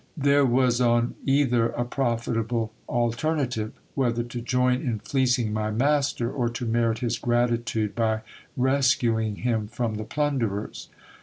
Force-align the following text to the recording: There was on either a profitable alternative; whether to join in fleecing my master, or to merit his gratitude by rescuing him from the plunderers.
There 0.17 0.47
was 0.47 0.81
on 0.81 1.13
either 1.27 1.67
a 1.69 1.85
profitable 1.85 2.73
alternative; 2.89 3.71
whether 3.93 4.23
to 4.23 4.41
join 4.41 4.81
in 4.81 4.97
fleecing 4.97 5.53
my 5.53 5.69
master, 5.69 6.31
or 6.31 6.49
to 6.49 6.65
merit 6.65 6.97
his 7.05 7.19
gratitude 7.19 7.93
by 7.93 8.21
rescuing 8.57 9.35
him 9.35 9.67
from 9.67 9.97
the 9.97 10.03
plunderers. 10.03 10.89